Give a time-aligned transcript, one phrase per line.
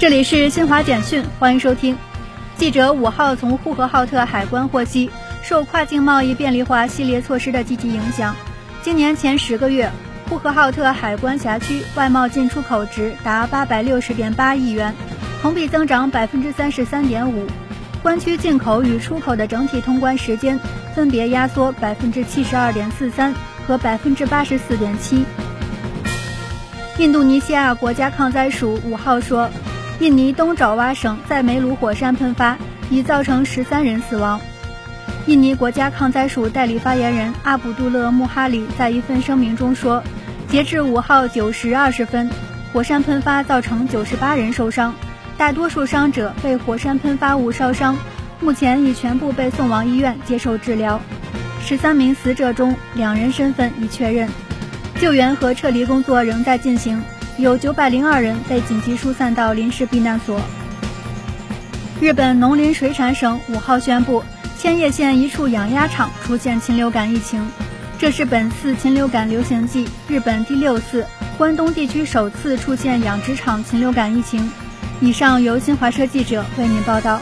[0.00, 1.94] 这里是新华简讯，欢迎收听。
[2.56, 5.10] 记者五号从呼和浩特海关获悉，
[5.42, 8.34] 受跨境贸易便利化系列措施的积极影响，
[8.80, 9.90] 今年前十个月，
[10.26, 14.94] 呼和浩特海关辖区外贸进出口值达八百六十点八亿元，
[15.42, 17.46] 同比增长百分之三十三点五。
[18.02, 20.58] 关区进口与出口的整体通关时间
[20.94, 23.34] 分别压缩百分之七十二点四三
[23.66, 25.26] 和百分之八十四点七。
[26.96, 29.46] 印度尼西亚国家抗灾署五号说。
[30.00, 32.56] 印尼东爪哇省在梅鲁火山喷发，
[32.88, 34.40] 已造成十三人死亡。
[35.26, 40.02] 印尼国家抗灾署代理发言人阿卜杜勒穆哈里在一份声明中说，
[40.48, 42.30] 截至五号九时二十分，
[42.72, 44.94] 火山喷发造成九十八人受伤，
[45.36, 47.94] 大多数伤者被火山喷发物烧伤，
[48.40, 50.98] 目前已全部被送往医院接受治疗。
[51.62, 54.30] 十三名死者中，两人身份已确认，
[54.98, 57.02] 救援和撤离工作仍在进行。
[57.40, 60.40] 有九百零二人被紧急疏散到临时避难所。
[62.00, 64.22] 日本农林水产省五号宣布，
[64.58, 67.46] 千叶县一处养鸭场出现禽流感疫情，
[67.98, 71.06] 这是本次禽流感流行季日本第六次、
[71.38, 74.50] 关东地区首次出现养殖场禽流感疫情。
[75.00, 77.20] 以上由新华社记者为您报道。